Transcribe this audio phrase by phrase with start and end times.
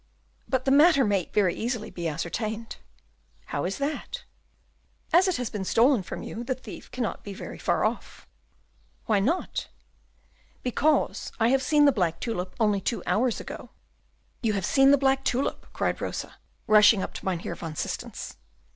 [0.49, 2.77] "But the matter may very easily be ascertained."
[3.45, 4.23] "How is that?"
[5.13, 8.25] "As it has been stolen from you, the thief cannot be far off."
[9.05, 9.67] "Why not?"
[10.63, 13.69] "Because I have seen the black tulip only two hours ago."
[14.41, 16.33] "You have seen the black tulip!" cried Rosa,
[16.65, 18.37] rushing up to Mynheer van Systens.